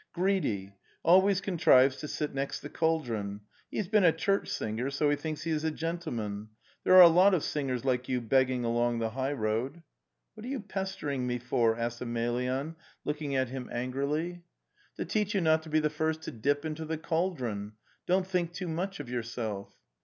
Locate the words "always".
1.03-1.41